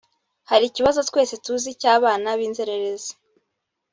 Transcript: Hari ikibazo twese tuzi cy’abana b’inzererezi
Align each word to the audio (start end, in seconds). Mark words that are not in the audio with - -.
Hari 0.49 0.65
ikibazo 0.67 0.99
twese 1.09 1.33
tuzi 1.45 1.69
cy’abana 1.81 2.29
b’inzererezi 2.39 3.11